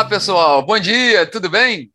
[0.00, 0.64] Olá, pessoal.
[0.64, 1.92] Bom dia, tudo bem?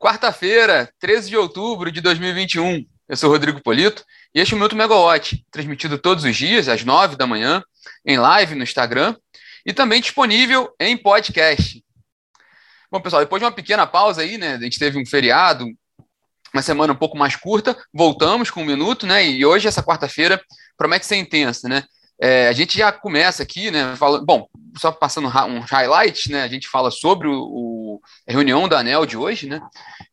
[0.00, 2.84] Quarta-feira, 13 de outubro de 2021.
[3.08, 6.82] Eu sou Rodrigo Polito e este é o Minuto Megawatt, transmitido todos os dias, às
[6.82, 7.62] 9 da manhã,
[8.04, 9.14] em live no Instagram
[9.64, 11.84] e também disponível em podcast.
[12.90, 14.54] Bom, pessoal, depois de uma pequena pausa aí, né?
[14.54, 15.66] A gente teve um feriado,
[16.52, 19.24] uma semana um pouco mais curta, voltamos com um minuto, né?
[19.24, 20.42] E hoje, essa quarta-feira,
[20.76, 21.84] promete ser intensa, né?
[22.20, 23.94] É, a gente já começa aqui, né?
[23.94, 26.42] Falando, bom, só passando um highlight, né?
[26.42, 29.60] A gente fala sobre o, o a reunião da ANEL de hoje, né?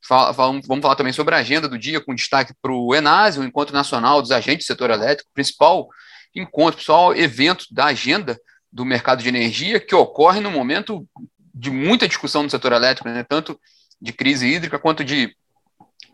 [0.01, 3.39] Fala, fala, vamos falar também sobre a agenda do dia, com destaque para o ENASE,
[3.39, 5.87] o Encontro Nacional dos Agentes do Setor Elétrico, principal
[6.35, 8.39] encontro, principal evento da agenda
[8.71, 11.07] do mercado de energia, que ocorre no momento
[11.53, 13.23] de muita discussão no setor elétrico, né?
[13.23, 13.59] Tanto
[14.01, 15.35] de crise hídrica quanto de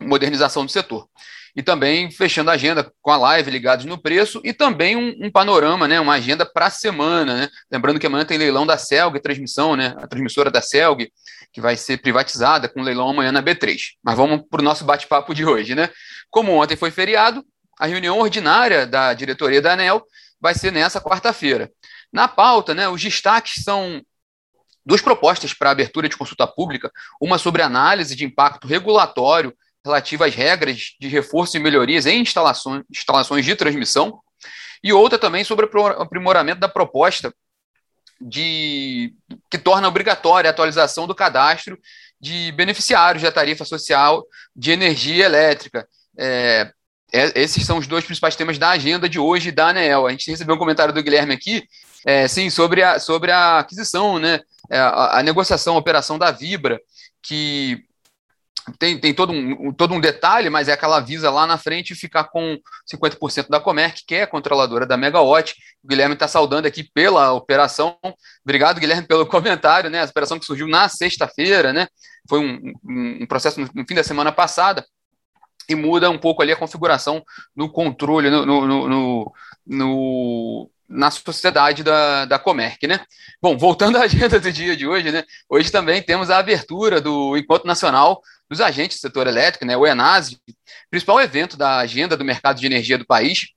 [0.00, 1.06] modernização do setor
[1.54, 5.30] e também fechando a agenda com a live ligados no preço e também um, um
[5.30, 7.48] panorama, né, uma agenda para a semana, né?
[7.70, 11.10] Lembrando que amanhã tem leilão da Celg, transmissão, né, a transmissora da Celg,
[11.52, 13.76] que vai ser privatizada com leilão amanhã na B3.
[14.02, 15.90] Mas vamos para o nosso bate-papo de hoje, né?
[16.30, 17.44] Como ontem foi feriado,
[17.78, 20.04] a reunião ordinária da diretoria da ANEL
[20.40, 21.70] vai ser nessa quarta-feira.
[22.12, 24.00] Na pauta, né, os destaques são
[24.84, 30.34] duas propostas para abertura de consulta pública, uma sobre análise de impacto regulatório relativa às
[30.34, 34.20] regras de reforço e melhorias em instalações, instalações de transmissão,
[34.82, 37.34] e outra também sobre o aprimoramento da proposta
[38.20, 39.14] de
[39.50, 41.78] que torna obrigatória a atualização do cadastro
[42.20, 45.88] de beneficiários da tarifa social de energia elétrica.
[46.18, 46.70] É,
[47.12, 50.06] é, esses são os dois principais temas da agenda de hoje da ANEEL.
[50.06, 51.64] A gente recebeu um comentário do Guilherme aqui,
[52.04, 56.30] é, sim, sobre a, sobre a aquisição, né, é, a, a negociação, a operação da
[56.30, 56.78] Vibra,
[57.22, 57.84] que
[58.78, 62.24] tem, tem todo, um, todo um detalhe, mas é aquela visa lá na frente ficar
[62.24, 62.58] com
[62.92, 65.54] 50% da Comerc, que é a controladora da Megawatt.
[65.82, 67.96] O Guilherme está saudando aqui pela operação.
[68.44, 70.02] Obrigado, Guilherme, pelo comentário, né?
[70.02, 71.88] A operação que surgiu na sexta-feira, né?
[72.28, 74.84] Foi um, um, um processo no, fim da semana passada
[75.68, 77.22] e muda um pouco ali a configuração
[77.54, 79.32] no controle, no, no, no,
[79.66, 83.00] no na sociedade da, da Comerc, né?
[83.40, 85.22] Bom, voltando à agenda do dia de hoje, né?
[85.48, 89.76] Hoje também temos a abertura do Encontro Nacional dos Agentes do Setor Elétrico, né?
[89.76, 90.40] O ENASE,
[90.90, 93.50] principal evento da agenda do mercado de energia do país.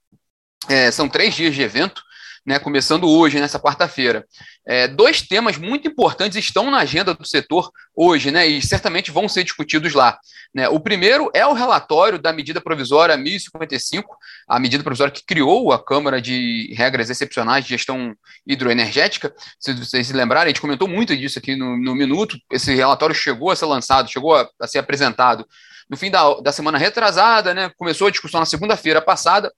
[0.68, 2.00] É, são três dias de evento,
[2.44, 4.26] né, começando hoje, nessa quarta-feira.
[4.66, 9.28] É, dois temas muito importantes estão na agenda do setor hoje, né, e certamente vão
[9.28, 10.18] ser discutidos lá.
[10.54, 10.68] Né.
[10.68, 14.16] O primeiro é o relatório da medida provisória 1055,
[14.48, 18.14] a medida provisória que criou a Câmara de Regras Excepcionais de Gestão
[18.46, 19.34] Hidroenergética.
[19.58, 22.36] Se vocês se lembrarem, a gente comentou muito disso aqui no, no Minuto.
[22.52, 25.46] Esse relatório chegou a ser lançado, chegou a, a ser apresentado
[25.88, 29.52] no fim da, da semana retrasada, né, começou a discussão na segunda-feira passada,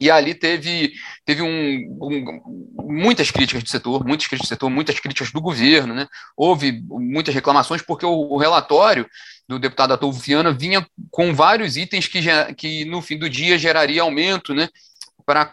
[0.00, 0.92] e ali teve,
[1.24, 5.92] teve um, um, muitas críticas do setor, muitas críticas do setor, muitas críticas do governo,
[5.92, 6.06] né?
[6.36, 9.08] Houve muitas reclamações porque o, o relatório
[9.48, 12.20] do deputado Atolfo Viana vinha com vários itens que,
[12.56, 14.68] que no fim do dia geraria aumento, né?
[15.26, 15.52] Para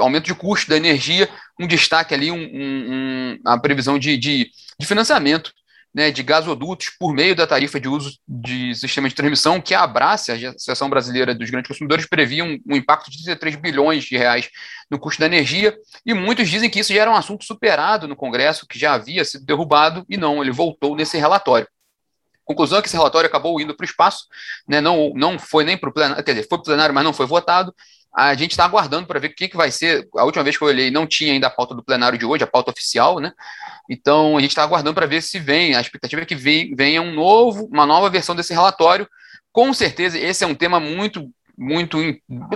[0.00, 1.28] aumento de custo da energia,
[1.58, 5.52] um destaque ali, um, um, a previsão de, de, de financiamento
[5.94, 9.82] né, de gasodutos por meio da tarifa de uso de sistemas de transmissão, que a
[9.82, 14.16] Abrace, a Associação Brasileira dos Grandes Consumidores, previa um, um, impacto de 33 bilhões de
[14.16, 14.50] reais
[14.90, 18.16] no custo da energia, e muitos dizem que isso já era um assunto superado no
[18.16, 21.68] Congresso, que já havia sido derrubado, e não, ele voltou nesse relatório.
[22.44, 24.26] Conclusão é que esse relatório acabou indo para o espaço,
[24.68, 27.04] né, não, não foi nem para o plenário, quer dizer, foi para o plenário, mas
[27.04, 27.72] não foi votado,
[28.14, 30.08] a gente está aguardando para ver o que, que vai ser.
[30.16, 32.44] A última vez que eu olhei, não tinha ainda a pauta do plenário de hoje,
[32.44, 33.32] a pauta oficial, né?
[33.90, 35.74] Então a gente está aguardando para ver se vem.
[35.74, 39.08] A expectativa é que venha um novo, uma nova versão desse relatório.
[39.52, 41.98] Com certeza, esse é um tema muito, muito,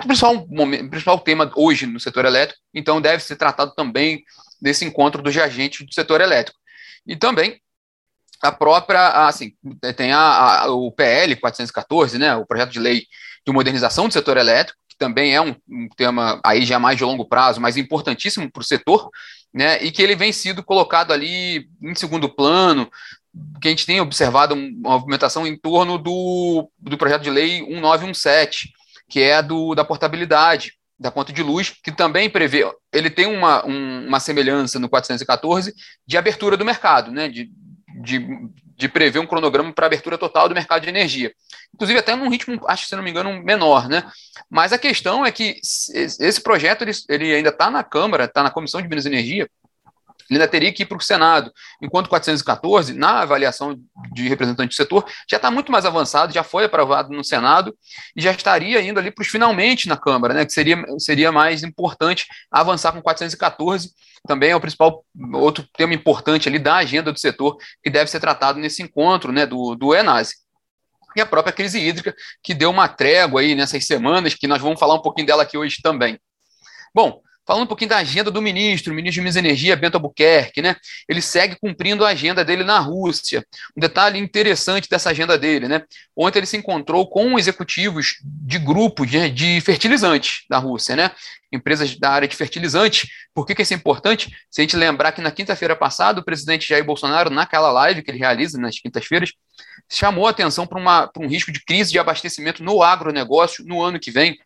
[0.06, 0.46] principal,
[0.90, 2.60] principal tema hoje no setor elétrico.
[2.72, 4.22] Então deve ser tratado também
[4.62, 6.58] desse encontro dos agentes do setor elétrico.
[7.04, 7.60] E também
[8.40, 9.52] a própria, assim,
[9.96, 13.04] tem a, a, o PL 414, né, o projeto de lei
[13.44, 17.24] de modernização do setor elétrico, também é um, um tema aí já mais de longo
[17.24, 19.08] prazo, mas importantíssimo para o setor,
[19.54, 22.90] né, e que ele vem sido colocado ali em segundo plano,
[23.60, 28.72] que a gente tem observado uma movimentação em torno do, do projeto de lei 1917,
[29.08, 33.64] que é do da portabilidade da conta de luz, que também prevê, ele tem uma,
[33.64, 35.72] um, uma semelhança no 414
[36.04, 37.52] de abertura do mercado, né, de,
[38.02, 38.26] de
[38.78, 41.32] de prever um cronograma para abertura total do mercado de energia.
[41.74, 44.08] Inclusive, até num ritmo, acho que se não me engano, menor, né?
[44.48, 48.52] Mas a questão é que esse projeto ele, ele ainda está na Câmara, está na
[48.52, 49.50] Comissão de Minas e Energia,
[50.30, 51.52] ele ainda teria que ir para o Senado,
[51.82, 53.78] enquanto 414, na avaliação
[54.12, 57.76] de representante do setor, já está muito mais avançado, já foi aprovado no Senado
[58.14, 61.62] e já estaria indo ali para os finalmente na Câmara, né, que seria, seria mais
[61.62, 63.90] importante avançar com 414,
[64.26, 65.04] também é o principal
[65.34, 69.46] outro tema importante ali da agenda do setor, que deve ser tratado nesse encontro né,
[69.46, 70.34] do, do ENASE.
[71.16, 74.78] E a própria crise hídrica, que deu uma trégua aí nessas semanas, que nós vamos
[74.78, 76.18] falar um pouquinho dela aqui hoje também.
[76.94, 79.94] Bom, Falando um pouquinho da agenda do ministro, o ministro de Minas e Energia, Bento
[79.94, 80.76] Albuquerque, né?
[81.08, 83.42] Ele segue cumprindo a agenda dele na Rússia.
[83.74, 85.82] Um detalhe interessante dessa agenda dele, né?
[86.14, 91.10] Ontem ele se encontrou com executivos de grupos de, de fertilizantes da Rússia, né?
[91.50, 93.08] Empresas da área de fertilizantes.
[93.32, 94.28] Por que, que isso é importante?
[94.50, 98.10] Se a gente lembrar que na quinta-feira passada, o presidente Jair Bolsonaro, naquela live que
[98.10, 99.32] ele realiza nas quintas-feiras,
[99.90, 104.10] chamou a atenção para um risco de crise de abastecimento no agronegócio no ano que
[104.10, 104.38] vem,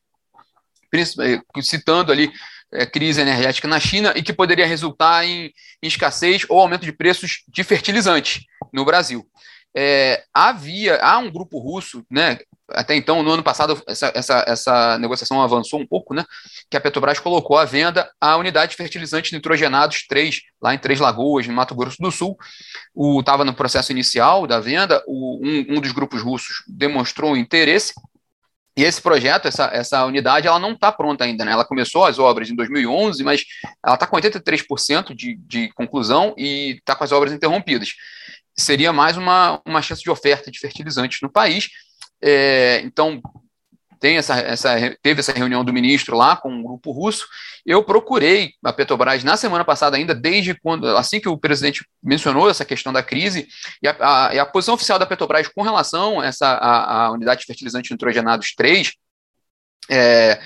[0.94, 2.30] eh, citando ali
[2.72, 5.52] é, crise energética na China e que poderia resultar em,
[5.82, 9.26] em, escassez ou aumento de preços de fertilizante no Brasil.
[9.74, 12.38] É, havia, há um grupo russo, né,
[12.68, 16.24] até então, no ano passado, essa, essa, essa negociação avançou um pouco, né,
[16.70, 21.00] que a Petrobras colocou à venda a unidade de fertilizantes nitrogenados 3, lá em Três
[21.00, 22.36] Lagoas, no Mato Grosso do Sul.
[23.18, 27.94] Estava no processo inicial da venda, o, um, um dos grupos russos demonstrou interesse,
[28.76, 31.52] e esse projeto, essa, essa unidade, ela não está pronta ainda, né?
[31.52, 33.44] Ela começou as obras em 2011, mas
[33.84, 37.90] ela está com 83% de, de conclusão e está com as obras interrompidas.
[38.56, 41.68] Seria mais uma, uma chance de oferta de fertilizantes no país.
[42.22, 43.20] É, então,
[44.02, 47.24] tem essa, essa, teve essa reunião do ministro lá com o grupo russo.
[47.64, 52.50] Eu procurei a Petrobras na semana passada, ainda desde quando, assim que o presidente mencionou
[52.50, 53.46] essa questão da crise,
[53.80, 57.10] e a, a, e a posição oficial da Petrobras com relação a essa a, a
[57.12, 58.92] unidade de fertilizantes nitrogenados 3
[59.88, 60.40] é,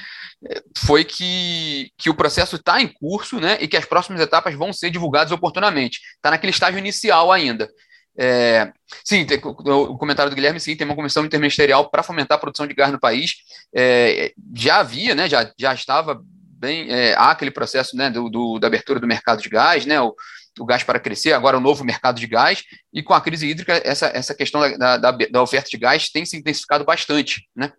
[0.77, 4.71] foi que, que o processo está em curso né, e que as próximas etapas vão
[4.71, 5.99] ser divulgadas oportunamente.
[6.17, 7.71] Está naquele estágio inicial ainda.
[8.19, 8.73] É,
[9.05, 12.67] sim, tem, o comentário do Guilherme, sim, tem uma comissão interministerial para fomentar a produção
[12.67, 13.37] de gás no país.
[13.75, 18.59] É, já havia, né, já, já estava bem, é, há aquele processo né, do, do,
[18.59, 20.15] da abertura do mercado de gás, né, o,
[20.59, 23.81] o gás para crescer, agora o novo mercado de gás, e com a crise hídrica,
[23.85, 27.47] essa, essa questão da, da, da oferta de gás tem se intensificado bastante.
[27.55, 27.71] Né?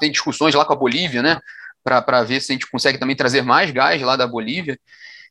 [0.00, 1.38] Tem discussões lá com a Bolívia, né,
[1.84, 4.78] para ver se a gente consegue também trazer mais gás lá da Bolívia.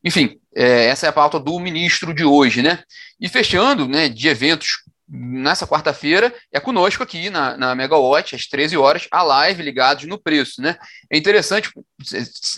[0.03, 2.83] Enfim, é, essa é a pauta do ministro de hoje, né?
[3.19, 8.75] E fechando, né, de eventos nessa quarta-feira, é conosco aqui na, na Megawatt, às 13
[8.77, 10.77] horas, a live ligados no preço, né?
[11.09, 11.69] É interessante,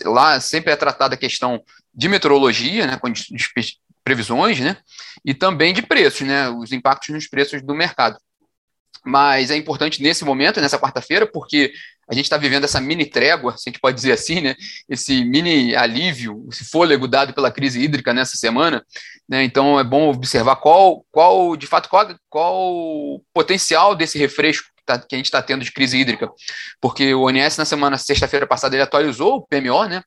[0.04, 1.62] lá sempre é tratada a questão
[1.94, 3.12] de meteorologia, né, com
[4.04, 4.76] previsões, né,
[5.24, 8.16] e também de preços, né, os impactos nos preços do mercado.
[9.04, 11.72] Mas é importante nesse momento, nessa quarta-feira, porque
[12.08, 14.54] a gente está vivendo essa mini trégua, se a gente pode dizer assim, né?
[14.88, 18.84] Esse mini alívio, esse fôlego dado pela crise hídrica nessa semana.
[19.28, 19.42] Né?
[19.42, 24.84] Então é bom observar qual, qual de fato, qual, qual o potencial desse refresco que,
[24.84, 26.30] tá, que a gente está tendo de crise hídrica.
[26.80, 30.02] Porque o ONS, na semana, sexta-feira passada, ele atualizou o PMO, né?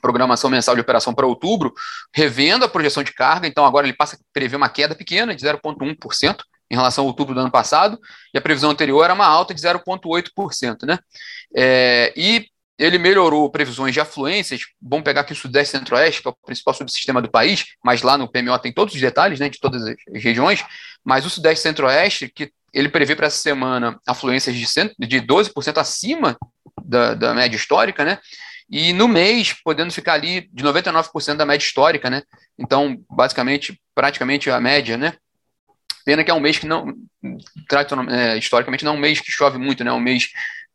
[0.00, 1.72] Programação mensal de operação para outubro,
[2.12, 5.44] revendo a projeção de carga, então agora ele passa a prever uma queda pequena de
[5.44, 6.42] 0,1%
[6.72, 7.98] em relação ao outubro do ano passado,
[8.32, 10.86] e a previsão anterior era uma alta de 0,8%.
[10.86, 10.98] Né?
[11.54, 12.46] É, e
[12.78, 16.72] ele melhorou previsões de afluências, vamos pegar aqui o Sudeste Centro-Oeste, que é o principal
[16.72, 19.94] subsistema do país, mas lá no PMO tem todos os detalhes né, de todas as
[20.14, 20.64] regiões,
[21.04, 24.66] mas o Sudeste Centro-Oeste, que ele prevê para essa semana afluências de,
[24.98, 26.38] de 12% acima
[26.82, 28.18] da, da média histórica, né?
[28.70, 32.22] E no mês, podendo ficar ali de 99% da média histórica, né?
[32.58, 35.12] Então, basicamente, praticamente a média, né?
[36.04, 36.94] Pena que é um mês que não,
[38.10, 39.90] é, historicamente, não é um mês que chove muito, né?
[39.90, 40.28] É um mês,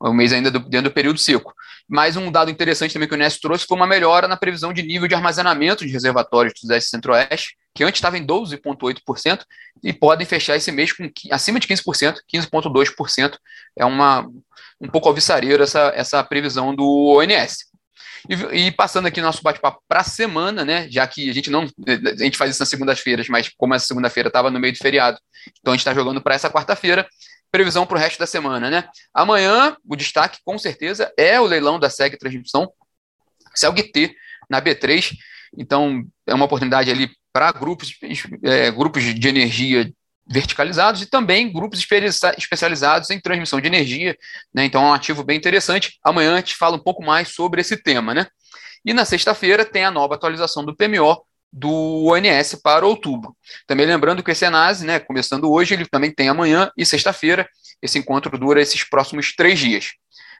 [0.03, 1.53] é um mês ainda do, dentro do período seco.
[1.87, 4.83] Mas um dado interessante também que o Unesco trouxe foi uma melhora na previsão de
[4.83, 9.43] nível de armazenamento de reservatórios do Sudeste Centro-Oeste, que antes estava em 12,8%,
[9.83, 13.37] e podem fechar esse mês com acima de 15%, 15,2%.
[13.77, 14.27] É uma
[14.79, 17.65] um pouco alvissareira essa, essa previsão do ONS.
[18.29, 20.87] E, e passando aqui nosso bate-papo para a semana, né?
[20.89, 21.63] Já que a gente não.
[21.63, 25.19] A gente faz isso nas segundas-feiras, mas como essa segunda-feira estava no meio do feriado,
[25.59, 27.07] então a gente está jogando para essa quarta-feira.
[27.49, 28.89] Previsão para o resto da semana, né?
[29.13, 32.69] Amanhã, o destaque, com certeza, é o leilão da SEG Transmissão,
[33.55, 34.13] CELG-T,
[34.49, 35.13] na B3.
[35.57, 37.93] Então, é uma oportunidade ali para grupos,
[38.43, 39.91] é, grupos de energia
[40.29, 41.79] verticalizados e também grupos
[42.37, 44.15] especializados em transmissão de energia,
[44.53, 44.65] né?
[44.65, 45.97] Então é um ativo bem interessante.
[46.03, 48.27] Amanhã a gente fala um pouco mais sobre esse tema, né?
[48.85, 53.35] E na sexta-feira tem a nova atualização do PMO do ONS para outubro.
[53.65, 57.47] Também lembrando que o Senase, né, começando hoje, ele também tem amanhã e sexta-feira.
[57.81, 59.91] Esse encontro dura esses próximos três dias.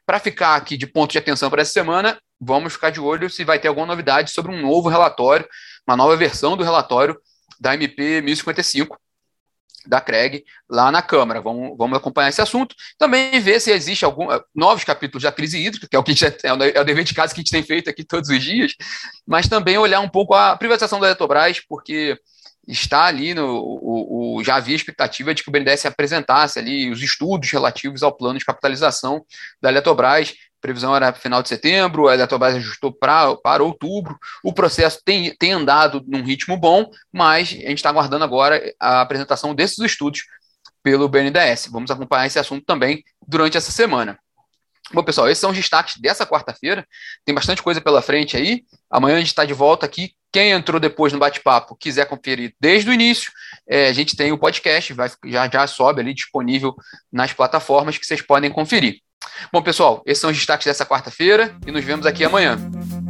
[0.06, 3.44] Para ficar aqui de ponto de atenção para essa semana, vamos ficar de olho se
[3.44, 5.48] vai ter alguma novidade sobre um novo relatório
[5.88, 7.18] uma nova versão do relatório
[7.60, 9.00] da MP 1055
[9.86, 11.42] da CREG lá na Câmara.
[11.42, 12.76] Vamos, vamos acompanhar esse assunto.
[12.98, 16.14] Também ver se existe algum eh, novos capítulos da crise hídrica, que é o que
[16.14, 18.74] já, é o dever de casa que a gente tem feito aqui todos os dias,
[19.26, 22.20] mas também olhar um pouco a privatização da Eletrobras, porque
[22.68, 27.02] está ali no o, o, já havia expectativa de que o BNDES apresentasse ali os
[27.02, 29.24] estudos relativos ao plano de capitalização
[29.62, 30.34] da Eletrobras
[30.68, 34.20] previsão era final de setembro, a Eletrobras ajustou pra, para outubro.
[34.44, 39.00] O processo tem, tem andado num ritmo bom, mas a gente está aguardando agora a
[39.00, 40.24] apresentação desses estudos
[40.84, 41.70] pelo BNDES.
[41.72, 44.20] Vamos acompanhar esse assunto também durante essa semana.
[44.94, 46.86] Bom, pessoal, esses são os destaques dessa quarta-feira.
[47.24, 48.64] Tem bastante coisa pela frente aí.
[48.90, 50.12] Amanhã a gente está de volta aqui.
[50.34, 53.32] Quem entrou depois no bate-papo, quiser conferir desde o início,
[53.68, 56.76] é, a gente tem o podcast, vai, já, já sobe ali disponível
[57.12, 59.02] nas plataformas que vocês podem conferir.
[59.52, 62.58] Bom, pessoal, esses são os destaques dessa quarta-feira e nos vemos aqui amanhã.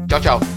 [0.07, 0.56] Tchau, tchau.